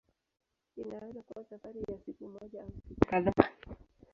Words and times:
Inaweza 0.77 1.21
kuwa 1.21 1.45
safari 1.49 1.79
ya 1.79 1.97
siku 2.05 2.27
moja 2.27 2.61
au 2.63 2.71
siku 2.87 3.05
kadhaa. 3.05 3.47